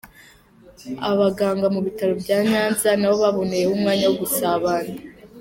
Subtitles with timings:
[1.11, 4.93] Abaganga mu bitaro bya Nyanza nabo baboneyeho umwanya wo gusabana.